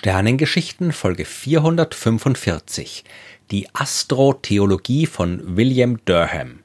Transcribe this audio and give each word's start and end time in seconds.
Sternengeschichten 0.00 0.92
Folge 0.92 1.24
445 1.24 3.02
Die 3.50 3.66
Astrotheologie 3.72 5.06
von 5.06 5.56
William 5.56 5.98
Durham 6.04 6.60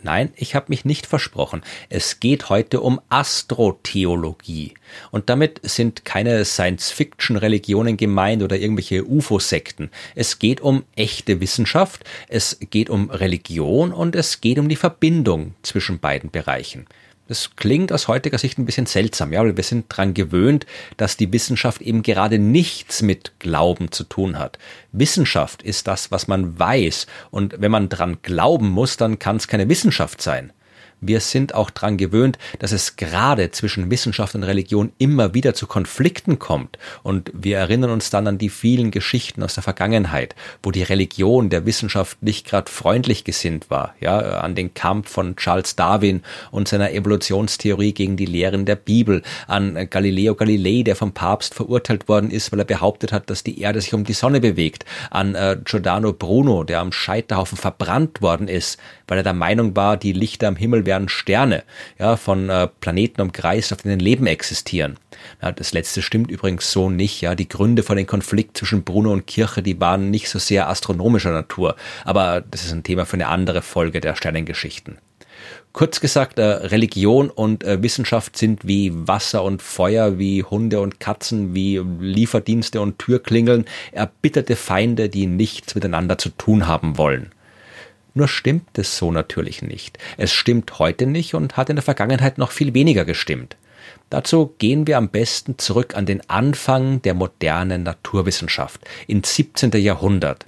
Nein, 0.00 0.32
ich 0.36 0.54
habe 0.54 0.66
mich 0.68 0.84
nicht 0.84 1.08
versprochen. 1.08 1.62
Es 1.88 2.20
geht 2.20 2.48
heute 2.48 2.82
um 2.82 3.00
Astrotheologie. 3.08 4.74
Und 5.10 5.28
damit 5.28 5.58
sind 5.64 6.04
keine 6.04 6.44
Science-Fiction-Religionen 6.44 7.96
gemeint 7.96 8.44
oder 8.44 8.56
irgendwelche 8.56 9.04
UFO-Sekten. 9.04 9.90
Es 10.14 10.38
geht 10.38 10.60
um 10.60 10.84
echte 10.94 11.40
Wissenschaft, 11.40 12.04
es 12.28 12.60
geht 12.70 12.90
um 12.90 13.10
Religion 13.10 13.92
und 13.92 14.14
es 14.14 14.40
geht 14.40 14.60
um 14.60 14.68
die 14.68 14.76
Verbindung 14.76 15.56
zwischen 15.62 15.98
beiden 15.98 16.30
Bereichen. 16.30 16.86
Das 17.28 17.56
klingt 17.56 17.92
aus 17.92 18.08
heutiger 18.08 18.38
Sicht 18.38 18.58
ein 18.58 18.66
bisschen 18.66 18.86
seltsam, 18.86 19.32
ja, 19.32 19.42
weil 19.42 19.56
wir 19.56 19.64
sind 19.64 19.86
dran 19.88 20.14
gewöhnt, 20.14 20.64
dass 20.96 21.16
die 21.16 21.32
Wissenschaft 21.32 21.82
eben 21.82 22.02
gerade 22.02 22.38
nichts 22.38 23.02
mit 23.02 23.32
Glauben 23.40 23.90
zu 23.90 24.04
tun 24.04 24.38
hat. 24.38 24.58
Wissenschaft 24.92 25.62
ist 25.62 25.88
das, 25.88 26.10
was 26.10 26.28
man 26.28 26.58
weiß. 26.58 27.06
Und 27.30 27.60
wenn 27.60 27.70
man 27.70 27.88
dran 27.88 28.18
glauben 28.22 28.68
muss, 28.68 28.96
dann 28.96 29.18
kann 29.18 29.36
es 29.36 29.48
keine 29.48 29.68
Wissenschaft 29.68 30.22
sein. 30.22 30.52
Wir 31.00 31.20
sind 31.20 31.54
auch 31.54 31.70
dran 31.70 31.98
gewöhnt, 31.98 32.38
dass 32.58 32.72
es 32.72 32.96
gerade 32.96 33.50
zwischen 33.50 33.90
Wissenschaft 33.90 34.34
und 34.34 34.44
Religion 34.44 34.92
immer 34.96 35.34
wieder 35.34 35.52
zu 35.52 35.66
Konflikten 35.66 36.38
kommt. 36.38 36.78
Und 37.02 37.30
wir 37.34 37.58
erinnern 37.58 37.90
uns 37.90 38.08
dann 38.08 38.26
an 38.26 38.38
die 38.38 38.48
vielen 38.48 38.90
Geschichten 38.90 39.42
aus 39.42 39.54
der 39.54 39.62
Vergangenheit, 39.62 40.34
wo 40.62 40.70
die 40.70 40.82
Religion 40.82 41.50
der 41.50 41.66
Wissenschaft 41.66 42.22
nicht 42.22 42.46
gerade 42.46 42.70
freundlich 42.70 43.24
gesinnt 43.24 43.68
war. 43.68 43.94
Ja, 44.00 44.18
an 44.40 44.54
den 44.54 44.72
Kampf 44.72 45.10
von 45.10 45.36
Charles 45.36 45.76
Darwin 45.76 46.22
und 46.50 46.66
seiner 46.66 46.92
Evolutionstheorie 46.92 47.92
gegen 47.92 48.16
die 48.16 48.24
Lehren 48.26 48.64
der 48.64 48.76
Bibel, 48.76 49.22
an 49.46 49.88
Galileo 49.90 50.34
Galilei, 50.34 50.82
der 50.82 50.96
vom 50.96 51.12
Papst 51.12 51.54
verurteilt 51.54 52.08
worden 52.08 52.30
ist, 52.30 52.52
weil 52.52 52.60
er 52.60 52.64
behauptet 52.64 53.12
hat, 53.12 53.28
dass 53.28 53.44
die 53.44 53.60
Erde 53.60 53.82
sich 53.82 53.92
um 53.92 54.04
die 54.04 54.14
Sonne 54.14 54.40
bewegt, 54.40 54.86
an 55.10 55.34
äh, 55.34 55.58
Giordano 55.62 56.14
Bruno, 56.14 56.64
der 56.64 56.80
am 56.80 56.92
Scheiterhaufen 56.92 57.58
verbrannt 57.58 58.22
worden 58.22 58.48
ist, 58.48 58.78
weil 59.06 59.18
er 59.18 59.24
der 59.24 59.34
Meinung 59.34 59.76
war, 59.76 59.98
die 59.98 60.12
Lichter 60.12 60.48
am 60.48 60.56
Himmel 60.56 60.85
wären 60.86 61.08
Sterne, 61.08 61.64
ja, 61.98 62.16
von 62.16 62.48
äh, 62.48 62.68
Planeten 62.80 63.20
umkreist, 63.20 63.72
auf 63.72 63.82
denen 63.82 64.00
Leben 64.00 64.26
existieren. 64.26 64.96
Ja, 65.42 65.52
das 65.52 65.72
letzte 65.72 66.02
stimmt 66.02 66.30
übrigens 66.30 66.72
so 66.72 66.88
nicht. 66.88 67.20
Ja, 67.20 67.34
die 67.34 67.48
Gründe 67.48 67.82
für 67.82 67.94
den 67.94 68.06
Konflikt 68.06 68.56
zwischen 68.56 68.84
Bruno 68.84 69.12
und 69.12 69.26
Kirche, 69.26 69.62
die 69.62 69.80
waren 69.80 70.10
nicht 70.10 70.28
so 70.28 70.38
sehr 70.38 70.68
astronomischer 70.68 71.32
Natur. 71.32 71.76
Aber 72.04 72.40
das 72.40 72.64
ist 72.64 72.72
ein 72.72 72.84
Thema 72.84 73.04
für 73.04 73.14
eine 73.14 73.28
andere 73.28 73.62
Folge 73.62 74.00
der 74.00 74.14
Sternengeschichten. 74.14 74.98
Kurz 75.72 76.00
gesagt, 76.00 76.38
äh, 76.38 76.42
Religion 76.42 77.28
und 77.28 77.62
äh, 77.62 77.82
Wissenschaft 77.82 78.38
sind 78.38 78.66
wie 78.66 78.92
Wasser 78.94 79.44
und 79.44 79.60
Feuer, 79.60 80.18
wie 80.18 80.42
Hunde 80.42 80.80
und 80.80 81.00
Katzen, 81.00 81.54
wie 81.54 81.82
Lieferdienste 82.00 82.80
und 82.80 82.98
Türklingeln, 82.98 83.66
erbitterte 83.92 84.56
Feinde, 84.56 85.10
die 85.10 85.26
nichts 85.26 85.74
miteinander 85.74 86.16
zu 86.16 86.30
tun 86.30 86.66
haben 86.66 86.96
wollen. 86.96 87.30
Nur 88.16 88.28
stimmt 88.28 88.78
es 88.78 88.96
so 88.96 89.12
natürlich 89.12 89.60
nicht. 89.60 89.98
Es 90.16 90.32
stimmt 90.32 90.78
heute 90.78 91.04
nicht 91.06 91.34
und 91.34 91.58
hat 91.58 91.68
in 91.68 91.76
der 91.76 91.82
Vergangenheit 91.82 92.38
noch 92.38 92.50
viel 92.50 92.72
weniger 92.72 93.04
gestimmt. 93.04 93.58
Dazu 94.08 94.54
gehen 94.56 94.86
wir 94.86 94.96
am 94.96 95.10
besten 95.10 95.58
zurück 95.58 95.94
an 95.94 96.06
den 96.06 96.26
Anfang 96.30 97.02
der 97.02 97.12
modernen 97.12 97.82
Naturwissenschaft, 97.82 98.80
ins 99.06 99.34
17. 99.34 99.70
Jahrhundert. 99.72 100.46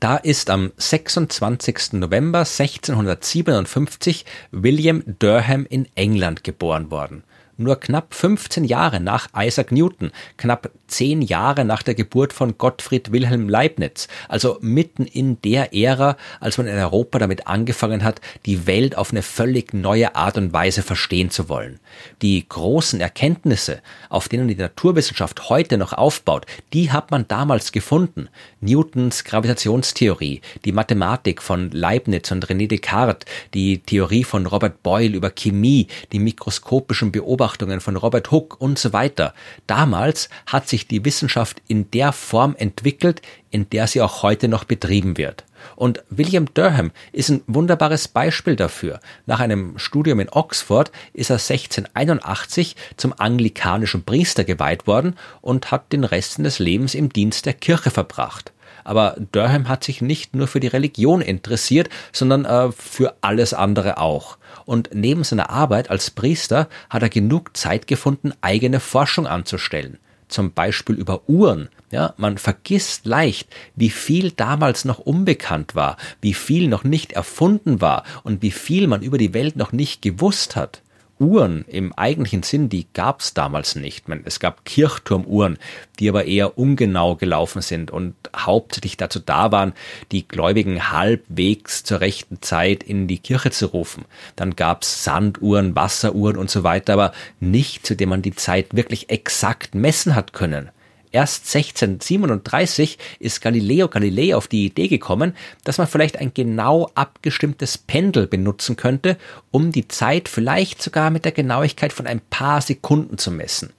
Da 0.00 0.16
ist 0.16 0.48
am 0.48 0.72
26. 0.78 1.92
November 1.92 2.38
1657 2.38 4.24
William 4.50 5.02
Durham 5.18 5.66
in 5.68 5.88
England 5.96 6.42
geboren 6.42 6.90
worden 6.90 7.22
nur 7.60 7.78
knapp 7.78 8.14
15 8.14 8.64
Jahre 8.64 9.00
nach 9.00 9.28
Isaac 9.36 9.70
Newton, 9.70 10.10
knapp 10.36 10.70
zehn 10.88 11.22
Jahre 11.22 11.64
nach 11.64 11.82
der 11.82 11.94
Geburt 11.94 12.32
von 12.32 12.58
Gottfried 12.58 13.12
Wilhelm 13.12 13.48
Leibniz, 13.48 14.08
also 14.28 14.58
mitten 14.60 15.06
in 15.06 15.40
der 15.42 15.74
Ära, 15.74 16.16
als 16.40 16.58
man 16.58 16.66
in 16.66 16.76
Europa 16.76 17.18
damit 17.18 17.46
angefangen 17.46 18.02
hat, 18.02 18.20
die 18.46 18.66
Welt 18.66 18.96
auf 18.96 19.12
eine 19.12 19.22
völlig 19.22 19.72
neue 19.72 20.16
Art 20.16 20.36
und 20.36 20.52
Weise 20.52 20.82
verstehen 20.82 21.30
zu 21.30 21.48
wollen. 21.48 21.78
Die 22.22 22.48
großen 22.48 23.00
Erkenntnisse, 23.00 23.80
auf 24.08 24.28
denen 24.28 24.48
die 24.48 24.56
Naturwissenschaft 24.56 25.48
heute 25.48 25.78
noch 25.78 25.92
aufbaut, 25.92 26.46
die 26.72 26.90
hat 26.90 27.10
man 27.10 27.28
damals 27.28 27.72
gefunden. 27.72 28.28
Newtons 28.60 29.24
Gravitationstheorie, 29.24 30.40
die 30.64 30.72
Mathematik 30.72 31.42
von 31.42 31.70
Leibniz 31.70 32.30
und 32.30 32.46
René 32.46 32.66
Descartes, 32.66 33.26
die 33.54 33.78
Theorie 33.78 34.24
von 34.24 34.46
Robert 34.46 34.82
Boyle 34.82 35.16
über 35.16 35.30
Chemie, 35.30 35.86
die 36.12 36.18
mikroskopischen 36.18 37.12
Beobachtungen 37.12 37.49
Beobachtungen 37.50 37.80
von 37.80 37.96
Robert 37.96 38.30
Hooke 38.30 38.56
und 38.58 38.78
so 38.78 38.92
weiter. 38.92 39.34
Damals 39.66 40.28
hat 40.46 40.68
sich 40.68 40.86
die 40.86 41.04
Wissenschaft 41.04 41.60
in 41.66 41.90
der 41.90 42.12
Form 42.12 42.54
entwickelt, 42.56 43.22
in 43.50 43.68
der 43.70 43.88
sie 43.88 44.00
auch 44.00 44.22
heute 44.22 44.46
noch 44.46 44.62
betrieben 44.62 45.16
wird. 45.16 45.44
Und 45.74 46.02
William 46.10 46.46
Durham 46.54 46.92
ist 47.12 47.28
ein 47.28 47.42
wunderbares 47.48 48.06
Beispiel 48.06 48.54
dafür. 48.54 49.00
Nach 49.26 49.40
einem 49.40 49.78
Studium 49.78 50.20
in 50.20 50.28
Oxford 50.28 50.92
ist 51.12 51.30
er 51.30 51.36
1681 51.36 52.76
zum 52.96 53.14
anglikanischen 53.18 54.04
Priester 54.04 54.44
geweiht 54.44 54.86
worden 54.86 55.16
und 55.40 55.72
hat 55.72 55.92
den 55.92 56.04
Rest 56.04 56.34
seines 56.34 56.60
Lebens 56.60 56.94
im 56.94 57.12
Dienst 57.12 57.46
der 57.46 57.54
Kirche 57.54 57.90
verbracht. 57.90 58.52
Aber 58.84 59.16
Durham 59.32 59.68
hat 59.68 59.84
sich 59.84 60.02
nicht 60.02 60.34
nur 60.34 60.46
für 60.46 60.60
die 60.60 60.66
Religion 60.68 61.20
interessiert, 61.20 61.88
sondern 62.12 62.44
äh, 62.44 62.72
für 62.72 63.14
alles 63.20 63.54
andere 63.54 63.98
auch. 63.98 64.38
Und 64.64 64.90
neben 64.92 65.24
seiner 65.24 65.50
Arbeit 65.50 65.90
als 65.90 66.10
Priester 66.10 66.68
hat 66.88 67.02
er 67.02 67.08
genug 67.08 67.56
Zeit 67.56 67.86
gefunden, 67.86 68.32
eigene 68.40 68.80
Forschung 68.80 69.26
anzustellen. 69.26 69.98
Zum 70.28 70.52
Beispiel 70.52 70.94
über 70.94 71.28
Uhren. 71.28 71.68
Ja, 71.90 72.14
man 72.18 72.38
vergisst 72.38 73.04
leicht, 73.04 73.48
wie 73.74 73.90
viel 73.90 74.30
damals 74.30 74.84
noch 74.84 75.00
unbekannt 75.00 75.74
war, 75.74 75.96
wie 76.20 76.34
viel 76.34 76.68
noch 76.68 76.84
nicht 76.84 77.12
erfunden 77.12 77.80
war 77.80 78.04
und 78.22 78.42
wie 78.42 78.52
viel 78.52 78.86
man 78.86 79.02
über 79.02 79.18
die 79.18 79.34
Welt 79.34 79.56
noch 79.56 79.72
nicht 79.72 80.02
gewusst 80.02 80.54
hat. 80.54 80.82
Uhren 81.20 81.64
im 81.68 81.92
eigentlichen 81.92 82.42
Sinn, 82.42 82.68
die 82.68 82.86
gab 82.92 83.20
es 83.20 83.34
damals 83.34 83.76
nicht. 83.76 84.06
Es 84.24 84.40
gab 84.40 84.64
Kirchturmuhren, 84.64 85.58
die 85.98 86.08
aber 86.08 86.24
eher 86.24 86.58
ungenau 86.58 87.16
gelaufen 87.16 87.62
sind 87.62 87.90
und 87.90 88.14
hauptsächlich 88.34 88.96
dazu 88.96 89.20
da 89.20 89.52
waren, 89.52 89.74
die 90.10 90.26
Gläubigen 90.26 90.90
halbwegs 90.90 91.84
zur 91.84 92.00
rechten 92.00 92.40
Zeit 92.40 92.82
in 92.82 93.06
die 93.06 93.18
Kirche 93.18 93.50
zu 93.50 93.66
rufen. 93.66 94.06
Dann 94.34 94.56
gab 94.56 94.82
es 94.82 95.04
Sanduhren, 95.04 95.76
Wasseruhren 95.76 96.36
und 96.36 96.50
so 96.50 96.62
weiter, 96.62 96.94
aber 96.94 97.12
nicht, 97.38 97.86
zu 97.86 97.94
dem 97.94 98.08
man 98.08 98.22
die 98.22 98.34
Zeit 98.34 98.74
wirklich 98.74 99.10
exakt 99.10 99.74
messen 99.74 100.14
hat 100.14 100.32
können. 100.32 100.70
Erst 101.12 101.54
1637 101.54 102.98
ist 103.18 103.40
Galileo 103.40 103.88
Galilei 103.88 104.34
auf 104.34 104.46
die 104.46 104.66
Idee 104.66 104.86
gekommen, 104.86 105.34
dass 105.64 105.78
man 105.78 105.88
vielleicht 105.88 106.18
ein 106.18 106.32
genau 106.32 106.88
abgestimmtes 106.94 107.78
Pendel 107.78 108.28
benutzen 108.28 108.76
könnte, 108.76 109.16
um 109.50 109.72
die 109.72 109.88
Zeit 109.88 110.28
vielleicht 110.28 110.80
sogar 110.80 111.10
mit 111.10 111.24
der 111.24 111.32
Genauigkeit 111.32 111.92
von 111.92 112.06
ein 112.06 112.20
paar 112.30 112.60
Sekunden 112.60 113.18
zu 113.18 113.32
messen. 113.32 113.72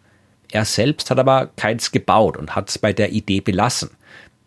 Er 0.52 0.66
selbst 0.66 1.10
hat 1.10 1.20
aber 1.20 1.52
keins 1.56 1.92
gebaut 1.92 2.36
und 2.36 2.54
hat 2.54 2.70
es 2.70 2.78
bei 2.78 2.92
der 2.92 3.14
Idee 3.14 3.40
belassen. 3.40 3.92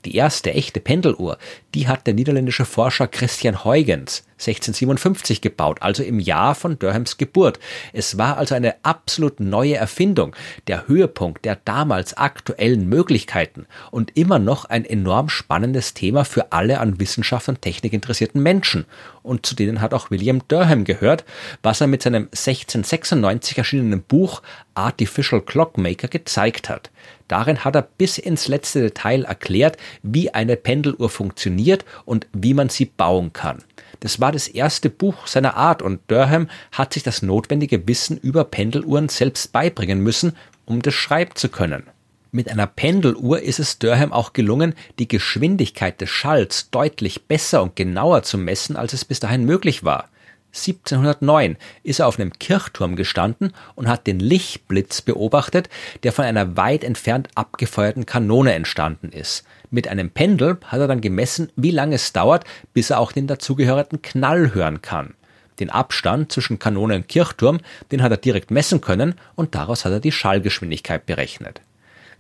Die 0.05 0.17
erste 0.17 0.53
echte 0.53 0.81
Pendeluhr, 0.81 1.39
die 1.75 1.89
hat 1.89 2.07
der 2.07 2.13
niederländische 2.13 2.67
Forscher 2.67 3.09
Christian 3.09 3.65
Huygens 3.65 4.25
1657 4.47 5.41
gebaut, 5.41 5.79
also 5.81 6.03
im 6.03 6.21
Jahr 6.21 6.55
von 6.55 6.79
Durhams 6.79 7.17
Geburt. 7.17 7.59
Es 7.93 8.19
war 8.19 8.37
also 8.37 8.55
eine 8.55 8.75
absolut 8.85 9.41
neue 9.41 9.77
Erfindung, 9.77 10.37
der 10.67 10.87
Höhepunkt 10.87 11.45
der 11.45 11.57
damals 11.65 12.17
aktuellen 12.17 12.89
Möglichkeiten 12.89 13.67
und 13.91 14.17
immer 14.17 14.39
noch 14.39 14.67
ein 14.67 14.85
enorm 14.85 15.29
spannendes 15.29 15.95
Thema 15.95 16.25
für 16.25 16.53
alle 16.53 16.81
an 16.81 17.01
Wissenschaft 17.01 17.49
und 17.49 17.63
Technik 17.63 17.93
interessierten 17.93 18.43
Menschen. 18.43 18.85
Und 19.23 19.47
zu 19.47 19.55
denen 19.55 19.81
hat 19.81 19.95
auch 19.95 20.11
William 20.11 20.47
Durham 20.49 20.85
gehört, 20.85 21.25
was 21.63 21.81
er 21.81 21.87
mit 21.87 22.03
seinem 22.03 22.25
1696 22.25 23.57
erschienenen 23.57 24.03
Buch 24.03 24.43
Artificial 24.75 25.41
Clockmaker 25.41 26.09
gezeigt 26.09 26.69
hat. 26.69 26.91
Darin 27.29 27.65
hat 27.65 27.75
er 27.75 27.83
bis 27.83 28.19
ins 28.19 28.49
letzte 28.49 28.83
Detail 28.83 29.25
erklärt, 29.25 29.79
wie 30.03 30.35
eine 30.35 30.57
Pendeluhr 30.57 31.09
funktioniert 31.09 31.85
und 32.05 32.27
wie 32.33 32.55
man 32.55 32.69
sie 32.69 32.85
bauen 32.85 33.33
kann. 33.33 33.63
Das 34.01 34.21
war 34.21 34.33
das 34.35 34.49
erste 34.49 34.91
Buch 34.91 35.27
seiner 35.27 35.57
Art 35.57 35.81
und 35.81 36.01
Durham 36.09 36.49
hat 36.73 36.93
sich 36.93 37.03
das 37.03 37.23
notwendige 37.23 37.87
Wissen 37.89 38.19
über 38.19 38.45
Pendeluhren 38.45 39.09
selbst 39.09 39.53
beibringen 39.53 40.01
müssen, 40.01 40.37
um 40.67 40.83
das 40.83 40.95
schreiben 40.95 41.35
zu 41.35 41.49
können. 41.49 41.85
Mit 42.33 42.51
einer 42.51 42.67
Pendeluhr 42.67 43.41
ist 43.41 43.61
es 43.61 43.79
Durham 43.79 44.13
auch 44.13 44.33
gelungen, 44.33 44.75
die 44.99 45.07
Geschwindigkeit 45.07 46.01
des 46.01 46.11
Schalls 46.11 46.69
deutlich 46.71 47.27
besser 47.27 47.63
und 47.63 47.77
genauer 47.77 48.25
zu 48.25 48.39
messen, 48.39 48.77
als 48.77 48.93
es 48.93 49.05
bis 49.05 49.21
dahin 49.21 49.45
möglich 49.45 49.85
war. 49.85 50.09
1709 50.55 51.57
ist 51.83 51.99
er 51.99 52.07
auf 52.07 52.19
einem 52.19 52.33
Kirchturm 52.33 52.95
gestanden 52.95 53.53
und 53.75 53.89
hat 53.89 54.07
den 54.07 54.21
Lichtblitz 54.21 55.03
beobachtet, 55.03 55.69
der 56.05 56.13
von 56.13 56.25
einer 56.25 56.57
weit 56.57 56.85
entfernt 56.85 57.29
abgefeuerten 57.35 58.07
Kanone 58.07 58.55
entstanden 58.55 59.11
ist. 59.11 59.45
Mit 59.71 59.89
einem 59.89 60.11
Pendel 60.11 60.59
hat 60.67 60.79
er 60.79 60.87
dann 60.87 61.01
gemessen, 61.01 61.51
wie 61.57 61.73
lange 61.73 61.97
es 61.97 62.13
dauert, 62.13 62.45
bis 62.73 62.91
er 62.91 63.01
auch 63.01 63.11
den 63.11 63.27
dazugehörigen 63.27 64.03
Knall 64.03 64.55
hören 64.55 64.81
kann. 64.81 65.15
Den 65.59 65.71
Abstand 65.71 66.33
zwischen 66.33 66.59
Kanone 66.59 66.97
und 66.97 67.09
Kirchturm, 67.09 67.59
den 67.91 68.03
hat 68.03 68.13
er 68.13 68.17
direkt 68.17 68.51
messen 68.51 68.81
können 68.81 69.15
und 69.35 69.55
daraus 69.55 69.85
hat 69.85 69.93
er 69.93 70.01
die 70.01 70.13
Schallgeschwindigkeit 70.13 71.07
berechnet. 71.07 71.61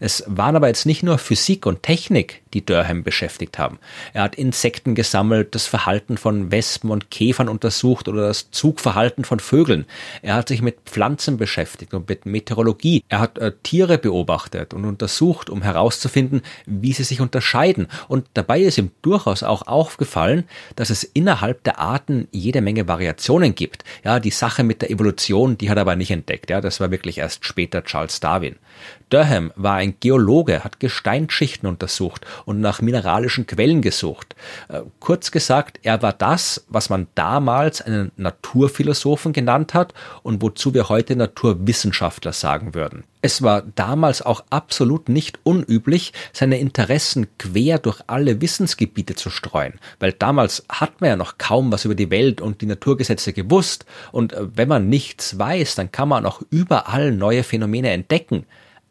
Es 0.05 0.23
waren 0.27 0.55
aber 0.55 0.67
jetzt 0.67 0.85
nicht 0.85 1.03
nur 1.03 1.17
Physik 1.17 1.65
und 1.65 1.83
Technik, 1.83 2.43
die 2.53 2.63
Durham 2.63 3.05
beschäftigt 3.05 3.59
haben. 3.59 3.79
Er 4.13 4.25
hat 4.25 4.35
Insekten 4.35 4.95
gesammelt, 4.95 5.55
das 5.55 5.67
Verhalten 5.67 6.19
von 6.19 6.53
Wespen 6.53 6.91
und 6.91 7.11
Käfern 7.11 7.49
untersucht 7.49 8.07
oder 8.07 8.27
das 8.27 8.51
Zugverhalten 8.51 9.25
von 9.25 9.41
Vögeln. 9.41 9.87
Er 10.21 10.35
hat 10.35 10.49
sich 10.49 10.61
mit 10.61 10.77
Pflanzen 10.85 11.39
beschäftigt 11.39 11.95
und 11.95 12.07
mit 12.07 12.27
Meteorologie. 12.27 13.03
Er 13.09 13.19
hat 13.19 13.39
äh, 13.39 13.53
Tiere 13.63 13.97
beobachtet 13.97 14.75
und 14.75 14.85
untersucht, 14.85 15.49
um 15.49 15.63
herauszufinden, 15.63 16.43
wie 16.67 16.93
sie 16.93 17.05
sich 17.05 17.23
unterscheiden. 17.23 17.89
Und 18.07 18.27
dabei 18.35 18.61
ist 18.61 18.77
ihm 18.77 18.91
durchaus 19.01 19.43
auch 19.43 19.67
aufgefallen, 19.67 20.45
dass 20.77 20.91
es 20.91 21.03
innerhalb 21.03 21.65
der 21.65 21.79
Arten 21.79 22.29
jede 22.31 22.61
Menge 22.61 22.87
Variationen 22.87 23.55
gibt. 23.55 23.85
Ja, 24.05 24.21
die 24.21 24.29
Sache 24.29 24.65
mit 24.65 24.83
der 24.83 24.91
Evolution, 24.91 25.57
die 25.57 25.71
hat 25.71 25.79
er 25.79 25.83
aber 25.83 25.97
nicht 25.97 26.11
entdeckt. 26.11 26.51
Ja, 26.51 26.61
das 26.61 26.79
war 26.79 26.91
wirklich 26.91 27.17
erst 27.17 27.47
später 27.47 27.83
Charles 27.85 28.21
Darwin. 28.21 28.57
Durham 29.09 29.53
war 29.57 29.77
ein 29.77 29.94
Geologe, 30.01 30.65
hat 30.65 30.81
Gesteinsschichten 30.81 31.69
untersucht 31.69 32.27
und 32.45 32.61
nach 32.61 32.81
mineralischen 32.81 33.47
Quellen 33.47 33.83
gesucht. 33.83 34.35
Äh, 34.69 34.83
kurz 35.01 35.31
gesagt, 35.31 35.81
er 35.83 36.03
war 36.03 36.13
das, 36.13 36.65
was 36.69 36.91
man 36.91 37.07
damals 37.15 37.81
einen 37.81 38.13
Naturphilosophen 38.17 39.33
genannt 39.33 39.75
hat 39.75 39.95
und 40.23 40.43
wozu 40.43 40.75
wir 40.75 40.89
heute 40.89 41.17
Naturwissenschaftler 41.17 42.33
sagen 42.33 42.75
würden. 42.75 43.05
Es 43.27 43.41
war 43.41 43.63
damals 43.63 44.21
auch 44.21 44.45
absolut 44.51 45.09
nicht 45.09 45.39
unüblich, 45.45 46.13
seine 46.35 46.59
Interessen 46.59 47.27
quer 47.39 47.79
durch 47.79 48.03
alle 48.07 48.43
Wissensgebiete 48.43 49.15
zu 49.15 49.31
streuen, 49.31 49.81
weil 49.99 50.13
damals 50.13 50.67
hat 50.69 51.01
man 51.01 51.09
ja 51.09 51.17
noch 51.17 51.39
kaum 51.39 51.73
was 51.73 51.87
über 51.87 51.95
die 51.95 52.11
Welt 52.11 52.43
und 52.43 52.61
die 52.61 52.67
Naturgesetze 52.67 53.33
gewusst 53.33 53.87
und 54.13 54.35
äh, 54.35 54.47
wenn 54.55 54.69
man 54.69 54.91
nichts 54.91 55.39
weiß, 55.39 55.75
dann 55.75 55.91
kann 55.91 56.11
man 56.11 56.27
auch 56.27 56.43
überall 56.51 57.13
neue 57.13 57.45
Phänomene 57.45 57.93
entdecken 57.93 58.45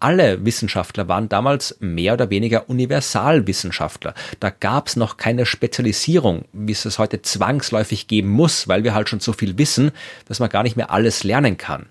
alle 0.03 0.43
Wissenschaftler 0.43 1.07
waren 1.07 1.29
damals 1.29 1.77
mehr 1.79 2.13
oder 2.13 2.29
weniger 2.29 2.69
Universalwissenschaftler. 2.69 4.13
Da 4.39 4.49
gab 4.49 4.87
es 4.87 4.97
noch 4.97 5.15
keine 5.15 5.45
Spezialisierung, 5.45 6.45
wie 6.51 6.73
es 6.73 6.83
es 6.83 6.99
heute 6.99 7.21
zwangsläufig 7.21 8.07
geben 8.07 8.29
muss, 8.29 8.67
weil 8.67 8.83
wir 8.83 8.93
halt 8.93 9.07
schon 9.07 9.21
so 9.21 9.31
viel 9.31 9.57
wissen, 9.57 9.91
dass 10.27 10.39
man 10.39 10.49
gar 10.49 10.63
nicht 10.63 10.75
mehr 10.75 10.91
alles 10.91 11.23
lernen 11.23 11.57
kann. 11.57 11.85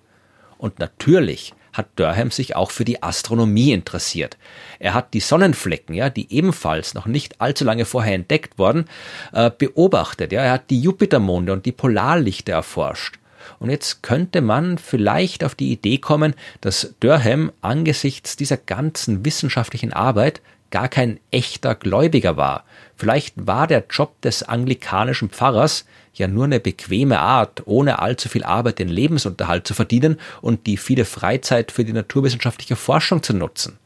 Und 0.58 0.78
natürlich 0.78 1.54
hat 1.72 1.88
Durham 1.96 2.30
sich 2.30 2.54
auch 2.54 2.70
für 2.70 2.84
die 2.84 3.02
Astronomie 3.02 3.72
interessiert. 3.72 4.36
Er 4.78 4.92
hat 4.92 5.14
die 5.14 5.20
Sonnenflecken, 5.20 5.94
ja, 5.94 6.10
die 6.10 6.30
ebenfalls 6.30 6.92
noch 6.92 7.06
nicht 7.06 7.40
allzu 7.40 7.64
lange 7.64 7.86
vorher 7.86 8.14
entdeckt 8.14 8.58
wurden, 8.58 8.84
äh, 9.32 9.50
beobachtet. 9.56 10.32
Ja, 10.32 10.42
er 10.42 10.52
hat 10.52 10.68
die 10.68 10.80
Jupitermonde 10.80 11.52
und 11.52 11.64
die 11.64 11.72
Polarlichter 11.72 12.52
erforscht. 12.52 13.18
Und 13.58 13.70
jetzt 13.70 14.02
könnte 14.02 14.40
man 14.40 14.78
vielleicht 14.78 15.44
auf 15.44 15.54
die 15.54 15.72
Idee 15.72 15.98
kommen, 15.98 16.34
dass 16.60 16.94
Durham 17.00 17.52
angesichts 17.60 18.36
dieser 18.36 18.56
ganzen 18.56 19.24
wissenschaftlichen 19.24 19.92
Arbeit 19.92 20.40
gar 20.70 20.88
kein 20.88 21.20
echter 21.30 21.74
Gläubiger 21.76 22.36
war. 22.36 22.64
Vielleicht 22.96 23.46
war 23.46 23.68
der 23.68 23.84
Job 23.88 24.20
des 24.22 24.42
anglikanischen 24.42 25.30
Pfarrers 25.30 25.84
ja 26.14 26.26
nur 26.26 26.44
eine 26.44 26.60
bequeme 26.60 27.20
Art, 27.20 27.62
ohne 27.66 28.00
allzu 28.00 28.28
viel 28.28 28.42
Arbeit 28.42 28.78
den 28.78 28.88
Lebensunterhalt 28.88 29.66
zu 29.66 29.74
verdienen 29.74 30.18
und 30.40 30.66
die 30.66 30.76
viele 30.76 31.04
Freizeit 31.04 31.70
für 31.70 31.84
die 31.84 31.92
naturwissenschaftliche 31.92 32.76
Forschung 32.76 33.22
zu 33.22 33.34
nutzen. 33.34 33.78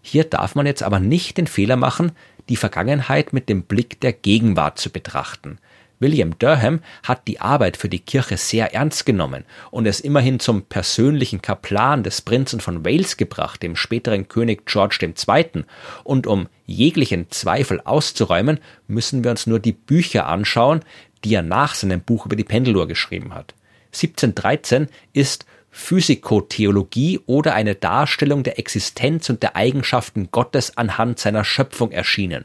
Hier 0.00 0.24
darf 0.24 0.54
man 0.54 0.66
jetzt 0.66 0.82
aber 0.82 0.98
nicht 0.98 1.38
den 1.38 1.46
Fehler 1.46 1.76
machen, 1.76 2.12
die 2.48 2.56
Vergangenheit 2.56 3.32
mit 3.32 3.48
dem 3.48 3.62
Blick 3.62 4.00
der 4.00 4.12
Gegenwart 4.12 4.78
zu 4.78 4.90
betrachten. 4.90 5.58
William 6.02 6.38
Durham 6.38 6.80
hat 7.04 7.26
die 7.28 7.40
Arbeit 7.40 7.78
für 7.78 7.88
die 7.88 8.00
Kirche 8.00 8.36
sehr 8.36 8.74
ernst 8.74 9.06
genommen 9.06 9.44
und 9.70 9.86
es 9.86 10.00
immerhin 10.00 10.40
zum 10.40 10.62
persönlichen 10.62 11.40
Kaplan 11.40 12.02
des 12.02 12.20
Prinzen 12.20 12.60
von 12.60 12.84
Wales 12.84 13.16
gebracht, 13.16 13.62
dem 13.62 13.76
späteren 13.76 14.28
König 14.28 14.66
George 14.66 14.98
II. 15.00 15.64
Und 16.04 16.26
um 16.26 16.48
jeglichen 16.66 17.30
Zweifel 17.30 17.80
auszuräumen, 17.80 18.60
müssen 18.88 19.24
wir 19.24 19.30
uns 19.30 19.46
nur 19.46 19.60
die 19.60 19.72
Bücher 19.72 20.26
anschauen, 20.26 20.80
die 21.24 21.34
er 21.34 21.42
nach 21.42 21.74
seinem 21.74 22.02
Buch 22.02 22.26
über 22.26 22.36
die 22.36 22.44
Pendeluhr 22.44 22.88
geschrieben 22.88 23.32
hat. 23.34 23.54
1713 23.94 24.88
ist 25.12 25.46
Physikotheologie 25.70 27.20
oder 27.26 27.54
eine 27.54 27.74
Darstellung 27.74 28.42
der 28.42 28.58
Existenz 28.58 29.30
und 29.30 29.42
der 29.42 29.56
Eigenschaften 29.56 30.30
Gottes 30.30 30.76
anhand 30.76 31.18
seiner 31.18 31.44
Schöpfung 31.44 31.92
erschienen. 31.92 32.44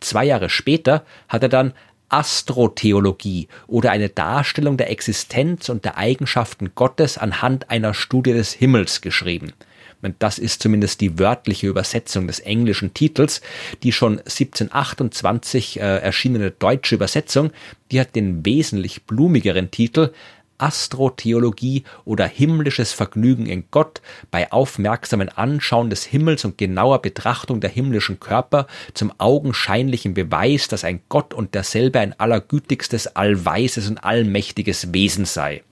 Zwei 0.00 0.24
Jahre 0.24 0.48
später 0.48 1.04
hat 1.28 1.42
er 1.42 1.48
dann 1.48 1.74
Astrotheologie 2.10 3.48
oder 3.66 3.90
eine 3.90 4.08
Darstellung 4.08 4.76
der 4.76 4.90
Existenz 4.90 5.68
und 5.68 5.84
der 5.84 5.96
Eigenschaften 5.96 6.72
Gottes 6.74 7.16
anhand 7.16 7.70
einer 7.70 7.94
Studie 7.94 8.32
des 8.32 8.52
Himmels 8.52 9.00
geschrieben. 9.00 9.52
Das 10.18 10.38
ist 10.38 10.62
zumindest 10.62 11.00
die 11.02 11.18
wörtliche 11.18 11.66
Übersetzung 11.66 12.26
des 12.26 12.40
englischen 12.40 12.94
Titels. 12.94 13.42
Die 13.82 13.92
schon 13.92 14.18
1728 14.18 15.78
äh, 15.78 15.98
erschienene 15.98 16.50
deutsche 16.50 16.94
Übersetzung, 16.94 17.50
die 17.90 18.00
hat 18.00 18.16
den 18.16 18.44
wesentlich 18.46 19.04
blumigeren 19.04 19.70
Titel 19.70 20.12
Astrotheologie 20.60 21.84
oder 22.04 22.26
himmlisches 22.26 22.92
Vergnügen 22.92 23.46
in 23.46 23.64
Gott 23.70 24.00
bei 24.30 24.52
aufmerksamen 24.52 25.28
Anschauen 25.28 25.90
des 25.90 26.04
Himmels 26.04 26.44
und 26.44 26.58
genauer 26.58 27.02
Betrachtung 27.02 27.60
der 27.60 27.70
himmlischen 27.70 28.20
Körper 28.20 28.66
zum 28.94 29.12
augenscheinlichen 29.18 30.14
Beweis, 30.14 30.68
dass 30.68 30.84
ein 30.84 31.00
Gott 31.08 31.34
und 31.34 31.54
derselbe 31.54 32.00
ein 32.00 32.18
allergütigstes, 32.18 33.16
allweises 33.16 33.88
und 33.88 33.98
allmächtiges 33.98 34.92
Wesen 34.92 35.24
sei. 35.24 35.62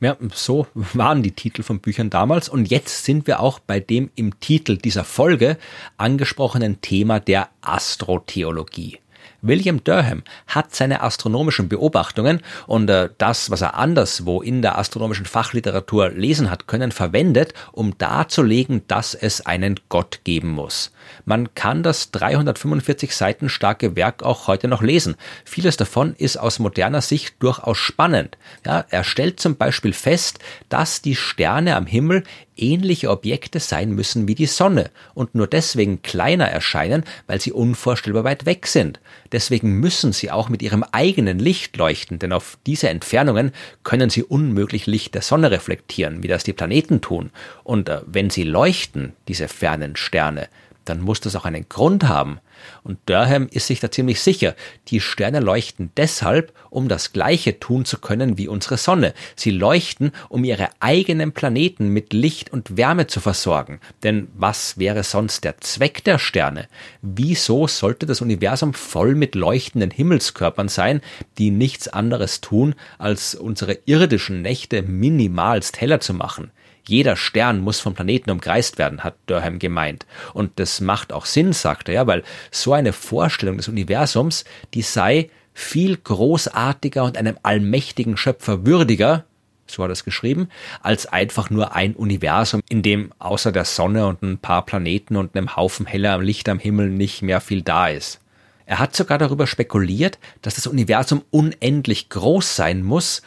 Ja, 0.00 0.16
so 0.32 0.66
waren 0.74 1.22
die 1.22 1.32
Titel 1.32 1.62
von 1.62 1.80
Büchern 1.80 2.10
damals 2.10 2.48
und 2.48 2.70
jetzt 2.70 3.04
sind 3.04 3.26
wir 3.26 3.40
auch 3.40 3.58
bei 3.58 3.80
dem 3.80 4.10
im 4.14 4.38
Titel 4.40 4.76
dieser 4.76 5.04
Folge 5.04 5.56
angesprochenen 5.96 6.80
Thema 6.80 7.20
der 7.20 7.48
Astrotheologie. 7.62 8.98
William 9.42 9.82
Durham 9.84 10.22
hat 10.46 10.74
seine 10.74 11.02
astronomischen 11.02 11.68
Beobachtungen 11.68 12.40
und 12.66 12.90
äh, 12.90 13.10
das, 13.18 13.50
was 13.50 13.62
er 13.62 13.76
anderswo 13.76 14.42
in 14.42 14.62
der 14.62 14.78
astronomischen 14.78 15.26
Fachliteratur 15.26 16.10
lesen 16.10 16.50
hat 16.50 16.66
können, 16.66 16.92
verwendet, 16.92 17.54
um 17.72 17.96
darzulegen, 17.98 18.82
dass 18.88 19.14
es 19.14 19.44
einen 19.46 19.80
Gott 19.88 20.20
geben 20.24 20.50
muss. 20.50 20.92
Man 21.24 21.54
kann 21.54 21.82
das 21.82 22.10
345 22.10 23.14
Seiten 23.14 23.48
starke 23.48 23.96
Werk 23.96 24.22
auch 24.22 24.46
heute 24.46 24.68
noch 24.68 24.82
lesen. 24.82 25.16
Vieles 25.44 25.76
davon 25.76 26.14
ist 26.14 26.36
aus 26.36 26.58
moderner 26.58 27.00
Sicht 27.00 27.36
durchaus 27.40 27.78
spannend. 27.78 28.36
Ja, 28.64 28.84
er 28.88 29.04
stellt 29.04 29.40
zum 29.40 29.56
Beispiel 29.56 29.92
fest, 29.92 30.38
dass 30.68 31.02
die 31.02 31.16
Sterne 31.16 31.76
am 31.76 31.86
Himmel 31.86 32.24
ähnliche 32.60 33.10
Objekte 33.10 33.60
sein 33.60 33.90
müssen 33.90 34.28
wie 34.28 34.34
die 34.34 34.46
Sonne 34.46 34.90
und 35.14 35.34
nur 35.34 35.46
deswegen 35.46 36.02
kleiner 36.02 36.46
erscheinen, 36.46 37.04
weil 37.26 37.40
sie 37.40 37.52
unvorstellbar 37.52 38.24
weit 38.24 38.46
weg 38.46 38.66
sind. 38.66 39.00
Deswegen 39.32 39.80
müssen 39.80 40.12
sie 40.12 40.30
auch 40.30 40.48
mit 40.48 40.62
ihrem 40.62 40.84
eigenen 40.92 41.38
Licht 41.38 41.76
leuchten, 41.76 42.18
denn 42.18 42.32
auf 42.32 42.58
diese 42.66 42.88
Entfernungen 42.88 43.52
können 43.84 44.10
sie 44.10 44.22
unmöglich 44.22 44.86
Licht 44.86 45.14
der 45.14 45.22
Sonne 45.22 45.50
reflektieren, 45.50 46.22
wie 46.22 46.28
das 46.28 46.44
die 46.44 46.52
Planeten 46.52 47.00
tun. 47.00 47.30
Und 47.64 47.88
äh, 47.88 48.00
wenn 48.06 48.30
sie 48.30 48.44
leuchten, 48.44 49.12
diese 49.28 49.48
fernen 49.48 49.96
Sterne, 49.96 50.48
dann 50.84 51.00
muss 51.00 51.20
das 51.20 51.36
auch 51.36 51.44
einen 51.44 51.68
Grund 51.68 52.08
haben. 52.08 52.40
Und 52.82 52.98
Durham 53.06 53.48
ist 53.50 53.66
sich 53.66 53.80
da 53.80 53.90
ziemlich 53.90 54.20
sicher, 54.20 54.54
die 54.88 55.00
Sterne 55.00 55.40
leuchten 55.40 55.90
deshalb, 55.96 56.52
um 56.70 56.88
das 56.88 57.12
Gleiche 57.12 57.58
tun 57.58 57.84
zu 57.84 57.98
können 57.98 58.38
wie 58.38 58.48
unsere 58.48 58.76
Sonne. 58.76 59.14
Sie 59.36 59.50
leuchten, 59.50 60.12
um 60.28 60.44
ihre 60.44 60.68
eigenen 60.80 61.32
Planeten 61.32 61.88
mit 61.88 62.12
Licht 62.12 62.52
und 62.52 62.76
Wärme 62.76 63.06
zu 63.06 63.20
versorgen. 63.20 63.80
Denn 64.02 64.28
was 64.34 64.78
wäre 64.78 65.02
sonst 65.02 65.44
der 65.44 65.58
Zweck 65.60 66.04
der 66.04 66.18
Sterne? 66.18 66.68
Wieso 67.02 67.66
sollte 67.66 68.06
das 68.06 68.20
Universum 68.20 68.74
voll 68.74 69.14
mit 69.14 69.34
leuchtenden 69.34 69.90
Himmelskörpern 69.90 70.68
sein, 70.68 71.00
die 71.38 71.50
nichts 71.50 71.88
anderes 71.88 72.40
tun, 72.40 72.74
als 72.98 73.34
unsere 73.34 73.78
irdischen 73.86 74.42
Nächte 74.42 74.82
minimalst 74.82 75.80
heller 75.80 76.00
zu 76.00 76.14
machen? 76.14 76.50
Jeder 76.90 77.14
Stern 77.14 77.60
muss 77.60 77.78
vom 77.78 77.94
Planeten 77.94 78.32
umkreist 78.32 78.76
werden, 78.76 79.04
hat 79.04 79.14
Durham 79.26 79.60
gemeint. 79.60 80.06
Und 80.34 80.58
das 80.58 80.80
macht 80.80 81.12
auch 81.12 81.24
Sinn, 81.24 81.52
sagt 81.52 81.88
er, 81.88 81.94
ja, 81.94 82.06
weil 82.08 82.24
so 82.50 82.72
eine 82.72 82.92
Vorstellung 82.92 83.58
des 83.58 83.68
Universums, 83.68 84.44
die 84.74 84.82
sei 84.82 85.30
viel 85.54 85.96
großartiger 85.96 87.04
und 87.04 87.16
einem 87.16 87.38
allmächtigen 87.44 88.16
Schöpfer 88.16 88.66
würdiger, 88.66 89.24
so 89.68 89.84
hat 89.84 89.90
er 89.90 89.92
es 89.92 90.02
geschrieben, 90.02 90.48
als 90.82 91.06
einfach 91.06 91.48
nur 91.48 91.76
ein 91.76 91.94
Universum, 91.94 92.60
in 92.68 92.82
dem 92.82 93.12
außer 93.20 93.52
der 93.52 93.66
Sonne 93.66 94.08
und 94.08 94.20
ein 94.22 94.38
paar 94.38 94.66
Planeten 94.66 95.14
und 95.14 95.36
einem 95.36 95.54
Haufen 95.54 95.86
heller 95.86 96.18
Licht 96.18 96.48
am 96.48 96.58
Himmel 96.58 96.90
nicht 96.90 97.22
mehr 97.22 97.40
viel 97.40 97.62
da 97.62 97.86
ist. 97.86 98.18
Er 98.66 98.80
hat 98.80 98.96
sogar 98.96 99.18
darüber 99.18 99.46
spekuliert, 99.46 100.18
dass 100.42 100.56
das 100.56 100.66
Universum 100.66 101.22
unendlich 101.30 102.08
groß 102.08 102.56
sein 102.56 102.82
muss, 102.82 103.22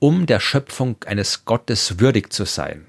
um 0.00 0.26
der 0.26 0.40
Schöpfung 0.40 0.96
eines 1.06 1.46
Gottes 1.46 1.98
würdig 1.98 2.30
zu 2.30 2.44
sein 2.44 2.84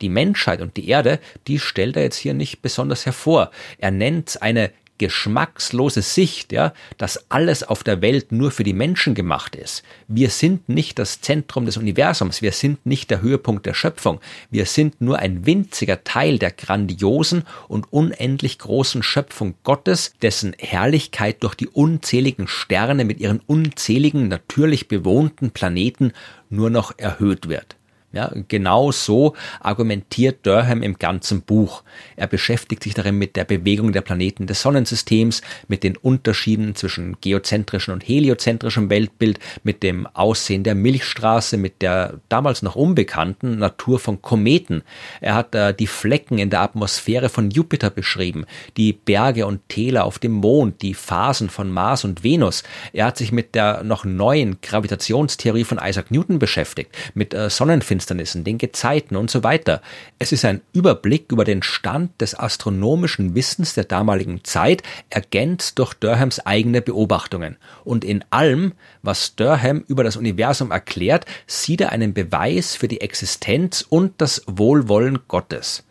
die 0.00 0.08
Menschheit 0.08 0.60
und 0.60 0.76
die 0.76 0.88
Erde, 0.88 1.18
die 1.46 1.58
stellt 1.58 1.96
er 1.96 2.02
jetzt 2.02 2.16
hier 2.16 2.34
nicht 2.34 2.62
besonders 2.62 3.06
hervor. 3.06 3.50
Er 3.78 3.90
nennt 3.90 4.42
eine 4.42 4.70
geschmackslose 5.00 6.02
Sicht, 6.02 6.52
ja, 6.52 6.74
dass 6.98 7.30
alles 7.30 7.62
auf 7.62 7.82
der 7.82 8.02
Welt 8.02 8.32
nur 8.32 8.50
für 8.50 8.64
die 8.64 8.74
Menschen 8.74 9.14
gemacht 9.14 9.56
ist. 9.56 9.82
Wir 10.08 10.28
sind 10.28 10.68
nicht 10.68 10.98
das 10.98 11.22
Zentrum 11.22 11.64
des 11.64 11.78
Universums, 11.78 12.42
wir 12.42 12.52
sind 12.52 12.84
nicht 12.84 13.10
der 13.10 13.22
Höhepunkt 13.22 13.64
der 13.64 13.72
Schöpfung, 13.72 14.20
wir 14.50 14.66
sind 14.66 15.00
nur 15.00 15.18
ein 15.18 15.46
winziger 15.46 16.04
Teil 16.04 16.38
der 16.38 16.50
grandiosen 16.50 17.44
und 17.66 17.90
unendlich 17.90 18.58
großen 18.58 19.02
Schöpfung 19.02 19.54
Gottes, 19.64 20.12
dessen 20.20 20.54
Herrlichkeit 20.58 21.42
durch 21.42 21.54
die 21.54 21.68
unzähligen 21.68 22.46
Sterne 22.46 23.06
mit 23.06 23.20
ihren 23.20 23.40
unzähligen 23.46 24.28
natürlich 24.28 24.86
bewohnten 24.86 25.50
Planeten 25.50 26.12
nur 26.50 26.68
noch 26.68 26.92
erhöht 26.98 27.48
wird. 27.48 27.76
Ja, 28.12 28.32
genau 28.48 28.90
so 28.90 29.36
argumentiert 29.60 30.44
Durham 30.44 30.82
im 30.82 30.98
ganzen 30.98 31.42
Buch. 31.42 31.84
Er 32.16 32.26
beschäftigt 32.26 32.82
sich 32.82 32.92
darin 32.92 33.18
mit 33.18 33.36
der 33.36 33.44
Bewegung 33.44 33.92
der 33.92 34.00
Planeten 34.00 34.48
des 34.48 34.62
Sonnensystems, 34.62 35.42
mit 35.68 35.84
den 35.84 35.96
Unterschieden 35.96 36.74
zwischen 36.74 37.18
geozentrischem 37.20 37.94
und 37.94 38.08
heliozentrischem 38.08 38.90
Weltbild, 38.90 39.38
mit 39.62 39.84
dem 39.84 40.08
Aussehen 40.08 40.64
der 40.64 40.74
Milchstraße, 40.74 41.56
mit 41.56 41.82
der 41.82 42.14
damals 42.28 42.62
noch 42.62 42.74
unbekannten 42.74 43.58
Natur 43.58 44.00
von 44.00 44.20
Kometen. 44.20 44.82
Er 45.20 45.36
hat 45.36 45.54
äh, 45.54 45.72
die 45.72 45.86
Flecken 45.86 46.38
in 46.38 46.50
der 46.50 46.62
Atmosphäre 46.62 47.28
von 47.28 47.52
Jupiter 47.52 47.90
beschrieben, 47.90 48.44
die 48.76 48.92
Berge 48.92 49.46
und 49.46 49.68
Täler 49.68 50.04
auf 50.04 50.18
dem 50.18 50.32
Mond, 50.32 50.82
die 50.82 50.94
Phasen 50.94 51.48
von 51.48 51.70
Mars 51.70 52.02
und 52.02 52.24
Venus. 52.24 52.64
Er 52.92 53.04
hat 53.06 53.18
sich 53.18 53.30
mit 53.30 53.54
der 53.54 53.84
noch 53.84 54.04
neuen 54.04 54.60
Gravitationstheorie 54.62 55.62
von 55.62 55.78
Isaac 55.80 56.10
Newton 56.10 56.40
beschäftigt, 56.40 56.90
mit 57.14 57.34
äh, 57.34 57.48
Sonnenfinsternissen 57.48 57.99
Sonnenfinsternissen, 58.00 58.44
den 58.44 58.58
Gezeiten 58.58 59.16
und 59.16 59.30
so 59.30 59.42
weiter. 59.42 59.80
Es 60.18 60.32
ist 60.32 60.44
ein 60.44 60.60
Überblick 60.72 61.32
über 61.32 61.44
den 61.44 61.62
Stand 61.62 62.20
des 62.20 62.38
astronomischen 62.38 63.34
Wissens 63.34 63.74
der 63.74 63.84
damaligen 63.84 64.44
Zeit, 64.44 64.82
ergänzt 65.10 65.78
durch 65.78 65.94
Durhams 65.94 66.40
eigene 66.40 66.82
Beobachtungen. 66.82 67.56
Und 67.84 68.04
in 68.04 68.24
allem, 68.30 68.72
was 69.02 69.36
Durham 69.36 69.84
über 69.88 70.04
das 70.04 70.16
Universum 70.16 70.70
erklärt, 70.70 71.26
sieht 71.46 71.80
er 71.80 71.92
einen 71.92 72.14
Beweis 72.14 72.74
für 72.74 72.88
die 72.88 73.00
Existenz 73.00 73.84
und 73.88 74.14
das 74.18 74.42
Wohlwollen 74.46 75.20
Gottes. 75.28 75.84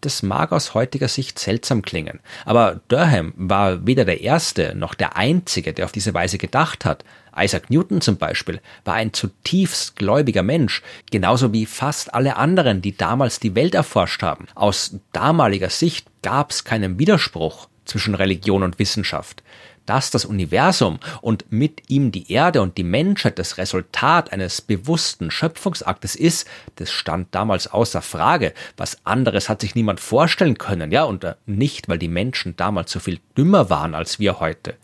Das 0.00 0.22
mag 0.22 0.52
aus 0.52 0.74
heutiger 0.74 1.08
Sicht 1.08 1.40
seltsam 1.40 1.82
klingen, 1.82 2.20
aber 2.44 2.80
Durham 2.86 3.34
war 3.36 3.84
weder 3.84 4.04
der 4.04 4.20
Erste 4.20 4.76
noch 4.76 4.94
der 4.94 5.16
Einzige, 5.16 5.72
der 5.72 5.86
auf 5.86 5.90
diese 5.90 6.14
Weise 6.14 6.38
gedacht 6.38 6.84
hat. 6.84 7.04
Isaac 7.36 7.70
Newton 7.70 8.00
zum 8.00 8.16
Beispiel 8.16 8.60
war 8.84 8.94
ein 8.94 9.12
zutiefst 9.12 9.96
gläubiger 9.96 10.42
Mensch, 10.42 10.82
genauso 11.10 11.52
wie 11.52 11.66
fast 11.66 12.14
alle 12.14 12.36
anderen, 12.36 12.82
die 12.82 12.96
damals 12.96 13.40
die 13.40 13.54
Welt 13.54 13.74
erforscht 13.74 14.22
haben. 14.22 14.46
Aus 14.54 14.96
damaliger 15.12 15.70
Sicht 15.70 16.06
gab 16.22 16.50
es 16.50 16.64
keinen 16.64 16.98
Widerspruch 16.98 17.68
zwischen 17.84 18.14
Religion 18.14 18.62
und 18.62 18.78
Wissenschaft 18.78 19.42
dass 19.86 20.10
das 20.10 20.24
Universum 20.24 20.98
und 21.20 21.50
mit 21.50 21.90
ihm 21.90 22.12
die 22.12 22.30
Erde 22.32 22.62
und 22.62 22.78
die 22.78 22.84
Menschheit 22.84 23.38
das 23.38 23.58
Resultat 23.58 24.32
eines 24.32 24.60
bewussten 24.60 25.30
Schöpfungsaktes 25.30 26.14
ist, 26.14 26.46
das 26.76 26.90
stand 26.90 27.34
damals 27.34 27.66
außer 27.66 28.02
Frage. 28.02 28.54
Was 28.76 28.98
anderes 29.04 29.48
hat 29.48 29.60
sich 29.60 29.74
niemand 29.74 30.00
vorstellen 30.00 30.58
können, 30.58 30.92
ja, 30.92 31.04
und 31.04 31.26
nicht, 31.46 31.88
weil 31.88 31.98
die 31.98 32.08
Menschen 32.08 32.56
damals 32.56 32.92
so 32.92 33.00
viel 33.00 33.20
dümmer 33.36 33.70
waren 33.70 33.94
als 33.94 34.18
wir 34.18 34.40
heute. 34.40 34.76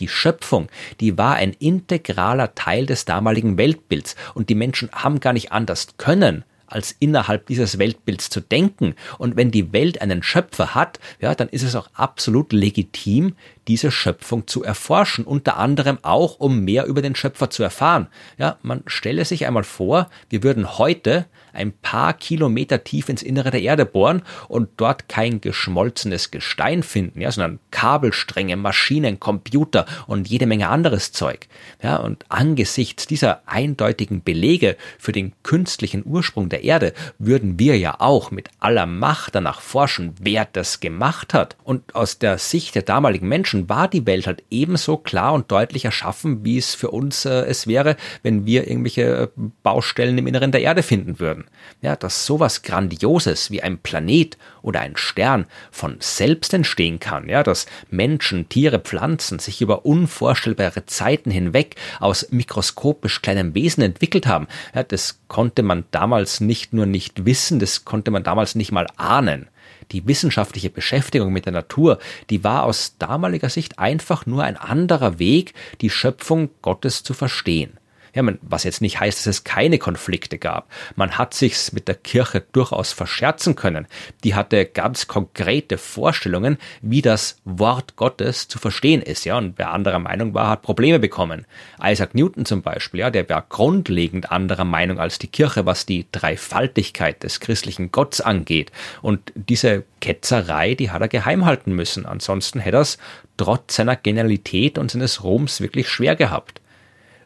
Die 0.00 0.08
Schöpfung, 0.08 0.68
die 1.00 1.18
war 1.18 1.34
ein 1.34 1.52
integraler 1.52 2.54
Teil 2.54 2.86
des 2.86 3.04
damaligen 3.04 3.58
Weltbilds 3.58 4.16
und 4.34 4.48
die 4.48 4.54
Menschen 4.54 4.90
haben 4.92 5.20
gar 5.20 5.32
nicht 5.32 5.52
anders 5.52 5.88
können, 5.96 6.44
als 6.68 6.94
innerhalb 6.98 7.46
dieses 7.46 7.78
Weltbilds 7.78 8.30
zu 8.30 8.40
denken. 8.40 8.94
Und 9.18 9.36
wenn 9.36 9.50
die 9.50 9.72
Welt 9.72 10.00
einen 10.00 10.22
Schöpfer 10.22 10.74
hat, 10.74 11.00
ja, 11.20 11.34
dann 11.34 11.48
ist 11.48 11.62
es 11.62 11.74
auch 11.74 11.88
absolut 11.94 12.52
legitim, 12.52 13.34
diese 13.68 13.90
Schöpfung 13.90 14.46
zu 14.46 14.64
erforschen, 14.64 15.24
unter 15.24 15.58
anderem 15.58 15.98
auch, 16.02 16.40
um 16.40 16.64
mehr 16.64 16.86
über 16.86 17.02
den 17.02 17.14
Schöpfer 17.14 17.50
zu 17.50 17.62
erfahren. 17.62 18.08
Ja, 18.38 18.56
man 18.62 18.82
stelle 18.86 19.24
sich 19.24 19.46
einmal 19.46 19.64
vor, 19.64 20.08
wir 20.30 20.42
würden 20.42 20.78
heute 20.78 21.26
ein 21.52 21.72
paar 21.72 22.14
Kilometer 22.14 22.84
tief 22.84 23.08
ins 23.08 23.22
Innere 23.22 23.50
der 23.50 23.62
Erde 23.62 23.84
bohren 23.84 24.22
und 24.48 24.70
dort 24.76 25.08
kein 25.08 25.40
geschmolzenes 25.40 26.30
Gestein 26.30 26.82
finden, 26.82 27.20
ja, 27.20 27.32
sondern 27.32 27.58
Kabelstränge, 27.70 28.56
Maschinen, 28.56 29.20
Computer 29.20 29.86
und 30.06 30.28
jede 30.28 30.46
Menge 30.46 30.68
anderes 30.68 31.12
Zeug. 31.12 31.48
Ja, 31.82 31.96
und 31.96 32.24
angesichts 32.28 33.06
dieser 33.06 33.42
eindeutigen 33.46 34.22
Belege 34.22 34.76
für 34.98 35.12
den 35.12 35.32
künstlichen 35.42 36.04
Ursprung 36.06 36.48
der 36.48 36.64
Erde 36.64 36.92
würden 37.18 37.58
wir 37.58 37.76
ja 37.78 37.96
auch 37.98 38.30
mit 38.30 38.48
aller 38.60 38.86
Macht 38.86 39.34
danach 39.34 39.60
forschen, 39.60 40.14
wer 40.20 40.46
das 40.50 40.80
gemacht 40.80 41.34
hat. 41.34 41.56
Und 41.64 41.94
aus 41.94 42.18
der 42.18 42.38
Sicht 42.38 42.74
der 42.74 42.82
damaligen 42.82 43.28
Menschen 43.28 43.57
war 43.66 43.88
die 43.88 44.04
Welt 44.04 44.26
halt 44.26 44.44
ebenso 44.50 44.98
klar 44.98 45.32
und 45.32 45.50
deutlich 45.50 45.86
erschaffen, 45.86 46.44
wie 46.44 46.58
es 46.58 46.74
für 46.74 46.90
uns 46.90 47.24
äh, 47.24 47.46
es 47.46 47.66
wäre, 47.66 47.96
wenn 48.22 48.44
wir 48.44 48.68
irgendwelche 48.68 49.02
äh, 49.02 49.28
Baustellen 49.62 50.18
im 50.18 50.26
Inneren 50.26 50.52
der 50.52 50.60
Erde 50.60 50.82
finden 50.82 51.18
würden. 51.18 51.46
Ja, 51.80 51.96
dass 51.96 52.26
sowas 52.26 52.62
Grandioses 52.62 53.50
wie 53.50 53.62
ein 53.62 53.78
Planet 53.78 54.36
oder 54.60 54.80
ein 54.80 54.96
Stern 54.96 55.46
von 55.70 55.96
selbst 56.00 56.52
entstehen 56.52 57.00
kann, 57.00 57.28
ja, 57.28 57.42
dass 57.42 57.66
Menschen, 57.90 58.48
Tiere, 58.48 58.80
Pflanzen 58.80 59.38
sich 59.38 59.62
über 59.62 59.86
unvorstellbare 59.86 60.84
Zeiten 60.84 61.30
hinweg 61.30 61.76
aus 62.00 62.28
mikroskopisch 62.30 63.22
kleinen 63.22 63.54
Wesen 63.54 63.82
entwickelt 63.82 64.26
haben, 64.26 64.46
ja, 64.74 64.82
das 64.82 65.20
konnte 65.28 65.62
man 65.62 65.84
damals 65.90 66.40
nicht 66.40 66.74
nur 66.74 66.86
nicht 66.86 67.24
wissen, 67.24 67.58
das 67.58 67.84
konnte 67.84 68.10
man 68.10 68.22
damals 68.22 68.54
nicht 68.54 68.72
mal 68.72 68.86
ahnen. 68.96 69.48
Die 69.92 70.06
wissenschaftliche 70.06 70.70
Beschäftigung 70.70 71.32
mit 71.32 71.46
der 71.46 71.52
Natur, 71.52 71.98
die 72.30 72.44
war 72.44 72.64
aus 72.64 72.96
damaliger 72.98 73.48
Sicht 73.48 73.78
einfach 73.78 74.26
nur 74.26 74.44
ein 74.44 74.56
anderer 74.56 75.18
Weg, 75.18 75.54
die 75.80 75.90
Schöpfung 75.90 76.50
Gottes 76.62 77.02
zu 77.02 77.14
verstehen. 77.14 77.78
Ja, 78.14 78.22
man, 78.22 78.38
was 78.42 78.64
jetzt 78.64 78.80
nicht 78.80 79.00
heißt, 79.00 79.18
dass 79.18 79.26
es 79.26 79.44
keine 79.44 79.78
Konflikte 79.78 80.38
gab. 80.38 80.70
Man 80.96 81.18
hat 81.18 81.34
sich's 81.34 81.72
mit 81.72 81.88
der 81.88 81.94
Kirche 81.94 82.44
durchaus 82.52 82.92
verscherzen 82.92 83.56
können. 83.56 83.86
Die 84.24 84.34
hatte 84.34 84.64
ganz 84.64 85.06
konkrete 85.06 85.78
Vorstellungen, 85.78 86.58
wie 86.82 87.02
das 87.02 87.40
Wort 87.44 87.96
Gottes 87.96 88.48
zu 88.48 88.58
verstehen 88.58 89.02
ist, 89.02 89.24
ja. 89.24 89.38
Und 89.38 89.54
wer 89.58 89.70
anderer 89.70 89.98
Meinung 89.98 90.34
war, 90.34 90.50
hat 90.50 90.62
Probleme 90.62 90.98
bekommen. 90.98 91.46
Isaac 91.82 92.14
Newton 92.14 92.44
zum 92.44 92.62
Beispiel, 92.62 93.00
ja, 93.00 93.10
der 93.10 93.28
war 93.28 93.44
grundlegend 93.48 94.30
anderer 94.30 94.64
Meinung 94.64 94.98
als 94.98 95.18
die 95.18 95.28
Kirche, 95.28 95.66
was 95.66 95.86
die 95.86 96.06
Dreifaltigkeit 96.12 97.22
des 97.22 97.40
christlichen 97.40 97.92
Gottes 97.92 98.20
angeht. 98.20 98.72
Und 99.02 99.32
diese 99.34 99.84
Ketzerei, 100.00 100.74
die 100.74 100.90
hat 100.90 101.02
er 101.02 101.08
geheim 101.08 101.44
halten 101.44 101.72
müssen. 101.72 102.06
Ansonsten 102.06 102.60
hätte 102.60 102.78
er 102.78 102.82
es 102.82 102.98
trotz 103.36 103.76
seiner 103.76 103.96
Genialität 103.96 104.78
und 104.78 104.90
seines 104.90 105.24
Ruhms 105.24 105.60
wirklich 105.60 105.88
schwer 105.88 106.16
gehabt. 106.16 106.60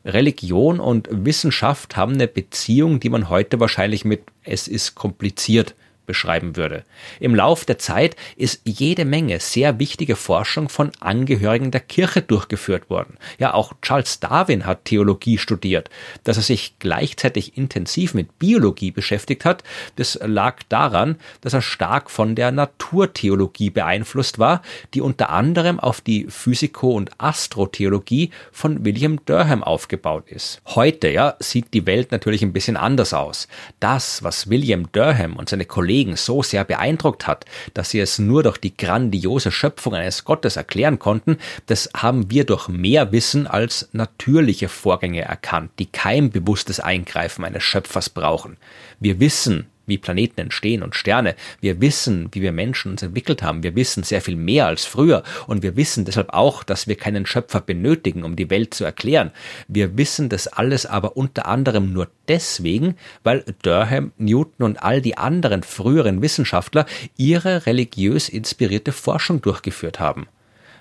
Religion 0.05 0.81
und 0.81 1.09
Wissenschaft 1.11 1.97
haben 1.97 2.15
eine 2.15 2.29
Beziehung, 2.29 3.01
die 3.01 3.09
man 3.09 3.29
heute 3.29 3.61
wahrscheinlich 3.61 4.05
mit 4.05 4.23
es 4.45 4.69
ist 4.69 4.95
kompliziert 4.95 5.75
beschreiben 6.07 6.57
würde. 6.57 6.85
Im 7.21 7.35
Lauf 7.35 7.65
der 7.65 7.79
Zeit 7.79 8.17
ist 8.37 8.61
jede 8.65 9.05
Menge 9.05 9.41
sehr 9.41 9.79
wichtige 9.79 10.17
Forschung 10.17 10.69
von 10.69 10.91
Angehörigen 11.01 11.71
der 11.71 11.81
Kirche 11.81 12.23
durchgeführt 12.23 12.91
worden. 12.91 13.17
Ja, 13.39 13.55
auch 13.55 13.73
Charles 13.83 14.21
Darwin 14.21 14.67
hat 14.67 14.85
Theologie 14.85 15.39
studiert. 15.39 15.91
Dass 16.25 16.37
er 16.37 16.43
sich 16.43 16.75
gleichzeitig 16.79 17.57
intensiv 17.57 18.15
mit 18.15 18.39
Biologie 18.39 18.91
beschäftigt 18.91 19.45
hat, 19.45 19.63
das 19.97 20.19
lag 20.23 20.63
daran, 20.69 21.17
dass 21.41 21.55
er 21.55 21.63
stark 21.63 22.11
von 22.11 22.35
der 22.35 22.51
Naturtheologie 22.51 23.71
beeinflusst 23.71 24.39
war, 24.39 24.63
die 24.95 25.01
unter 25.01 25.31
anderem 25.31 25.79
auf 25.79 26.01
die 26.01 26.27
Physiko- 26.29 26.95
und 26.95 27.11
Astrotheologie 27.19 28.31
von 28.51 28.85
William 28.85 29.25
Durham 29.25 29.63
aufgebaut 29.63 30.29
ist. 30.29 30.61
Heute, 30.67 31.09
ja, 31.09 31.37
sieht 31.39 31.73
die 31.75 31.87
Welt 31.87 32.13
natürlich 32.13 32.43
ein 32.43 32.53
bisschen 32.53 32.77
anders 32.77 33.15
aus. 33.15 33.49
Das, 33.81 34.23
was 34.23 34.51
William 34.51 34.91
Durham 34.93 35.37
und 35.37 35.49
seine 35.49 35.65
Kollegen 35.65 35.92
Kollegen 35.93 36.17
so 36.17 36.43
sehr 36.43 36.65
beeindruckt 36.65 37.27
hat, 37.27 37.45
dass 37.75 37.91
sie 37.91 38.01
es 38.01 38.19
nur 38.19 38.43
durch 38.43 38.57
die 38.57 38.75
grandiose 38.75 39.53
Schöpfung 39.53 39.95
eines 39.95 40.25
Gottes 40.25 40.57
erklären 40.57 40.99
konnten, 40.99 41.37
das 41.67 41.91
haben 41.95 42.31
wir 42.31 42.47
durch 42.47 42.69
mehr 42.69 43.13
Wissen 43.13 43.47
als 43.47 43.91
natürliche 43.93 44.71
Vorgänge 44.71 45.21
erkannt, 45.21 45.71
die 45.79 45.85
kein 45.85 46.31
bewusstes 46.31 46.81
Eingreifen 46.81 47.45
eines 47.45 47.63
Schöpfers 47.63 48.09
brauchen. 48.09 48.57
Wir 49.01 49.21
wissen, 49.21 49.67
wie 49.93 49.99
Planeten 49.99 50.41
entstehen 50.41 50.83
und 50.83 50.97
Sterne. 50.97 51.37
Wir 51.61 51.83
wissen, 51.83 52.29
wie 52.33 52.41
wir 52.41 52.53
Menschen 52.53 52.93
uns 52.93 53.03
entwickelt 53.03 53.43
haben. 53.43 53.63
Wir 53.63 53.77
wissen 53.77 54.03
sehr 54.03 54.23
viel 54.23 54.37
mehr 54.37 54.67
als 54.67 54.87
früher. 54.87 55.23
Und 55.47 55.63
wir 55.63 55.77
wissen 55.77 56.07
deshalb 56.07 56.33
auch, 56.33 56.65
dass 56.65 56.89
wir 56.89 56.97
keinen 56.97 57.27
Schöpfer 57.27 57.61
benötigen, 57.61 58.25
um 58.25 58.35
die 58.35 58.49
Welt 58.49 58.73
zu 58.73 58.85
erklären. 58.85 59.33
Wir 59.69 59.99
wissen 59.99 60.31
das 60.31 60.49
alles 60.49 60.87
aber 60.87 61.17
unter 61.19 61.47
anderem 61.47 61.93
nur 61.93 62.09
deswegen, 62.27 62.97
weil 63.23 63.45
Durham, 63.63 64.13
Newton 64.17 64.65
und 64.65 64.83
all 64.83 65.03
die 65.03 65.19
anderen 65.19 65.63
früheren 65.63 66.23
Wissenschaftler 66.23 66.87
ihre 67.19 67.67
religiös 67.67 68.31
inspirierte 68.31 68.93
Forschung 68.93 69.43
durchgeführt 69.43 70.01
haben. 70.01 70.27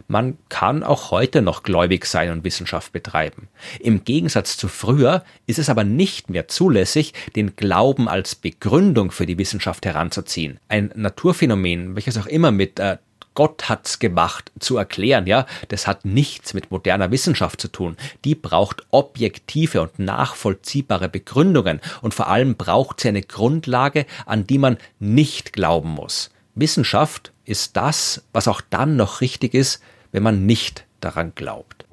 Man 0.08 0.38
kann 0.50 0.84
auch 0.84 1.12
heute 1.12 1.42
noch 1.42 1.64
gläubig 1.64 2.06
sein 2.06 2.32
und 2.32 2.44
Wissenschaft 2.44 2.92
betreiben. 2.92 3.48
Im 3.80 4.04
Gegensatz 4.04 4.58
zu 4.58 4.68
früher 4.68 5.24
ist 5.48 5.60
es 5.60 5.70
aber 5.70 5.84
nicht 5.84 6.30
mehr 6.30 6.48
zulässig, 6.48 7.14
den 7.36 7.56
Glauben 7.56 8.08
als 8.08 8.36
Begründung 8.36 9.12
für 9.12 9.26
die 9.26 9.38
Wissenschaft 9.38 9.86
heranzuziehen. 9.86 10.60
Ein 10.68 10.92
Naturphänomen, 10.96 11.96
welches 11.96 12.18
auch 12.18 12.26
immer 12.26 12.52
mit 12.52 12.80
äh, 12.80 12.98
Gott 13.34 13.70
hat's 13.70 14.00
gemacht 14.00 14.52
zu 14.60 14.76
erklären, 14.76 15.26
ja, 15.26 15.46
das 15.70 15.88
hat 15.88 16.04
nichts 16.04 16.54
mit 16.54 16.70
moderner 16.70 17.12
Wissenschaft 17.12 17.62
zu 17.62 17.70
tun. 17.70 17.96
Die 18.26 18.36
braucht 18.36 18.86
objektive 18.92 19.82
und 19.82 20.00
nachvollziehbare 20.00 21.08
Begründungen 21.08 21.80
und 22.02 22.14
vor 22.14 22.28
allem 22.28 22.56
braucht 22.56 23.00
sie 23.00 23.08
eine 23.08 23.22
Grundlage, 23.22 24.06
an 24.26 24.46
die 24.46 24.58
man 24.58 24.78
nicht 25.00 25.54
glauben 25.54 25.92
muss. 25.92 26.31
Wissenschaft 26.56 27.32
ist 27.46 27.78
das, 27.78 28.24
was 28.34 28.48
auch 28.48 28.62
dann 28.62 28.96
noch 28.96 29.22
richtig 29.22 29.54
ist, 29.54 29.82
wenn 30.12 30.24
man 30.24 30.46
nicht 30.46 30.86
daran 31.00 31.34
glaubt. 31.36 31.86